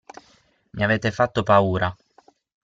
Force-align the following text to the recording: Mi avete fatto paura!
Mi 0.71 0.83
avete 0.83 1.11
fatto 1.11 1.43
paura! 1.43 1.95